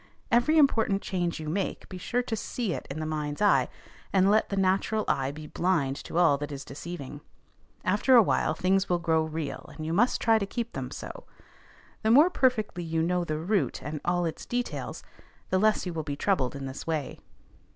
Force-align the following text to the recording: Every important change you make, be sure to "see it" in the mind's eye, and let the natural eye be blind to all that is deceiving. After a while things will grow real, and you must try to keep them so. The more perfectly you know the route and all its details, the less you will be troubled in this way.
Every 0.31 0.57
important 0.57 1.03
change 1.03 1.39
you 1.39 1.47
make, 1.47 1.87
be 1.87 1.99
sure 1.99 2.23
to 2.23 2.35
"see 2.35 2.73
it" 2.73 2.87
in 2.89 2.99
the 2.99 3.05
mind's 3.05 3.39
eye, 3.39 3.67
and 4.11 4.31
let 4.31 4.49
the 4.49 4.57
natural 4.57 5.05
eye 5.07 5.29
be 5.29 5.45
blind 5.45 5.95
to 6.05 6.17
all 6.17 6.39
that 6.39 6.51
is 6.51 6.65
deceiving. 6.65 7.21
After 7.85 8.15
a 8.15 8.23
while 8.23 8.55
things 8.55 8.89
will 8.89 8.97
grow 8.97 9.21
real, 9.23 9.69
and 9.77 9.85
you 9.85 9.93
must 9.93 10.19
try 10.19 10.39
to 10.39 10.45
keep 10.47 10.73
them 10.73 10.89
so. 10.89 11.25
The 12.01 12.09
more 12.09 12.31
perfectly 12.31 12.83
you 12.83 13.03
know 13.03 13.23
the 13.23 13.37
route 13.37 13.83
and 13.83 14.01
all 14.03 14.25
its 14.25 14.47
details, 14.47 15.03
the 15.51 15.59
less 15.59 15.85
you 15.85 15.93
will 15.93 16.01
be 16.01 16.15
troubled 16.15 16.55
in 16.55 16.65
this 16.65 16.87
way. 16.87 17.19